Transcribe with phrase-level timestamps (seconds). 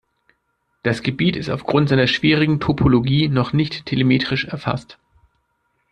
[0.81, 4.97] Das Gebiet ist aufgrund seiner schwierigen Topologie noch nicht telemetrisch erfasst.